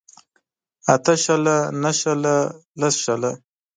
[0.93, 2.35] اته شله نهه شله
[2.79, 3.31] لس شله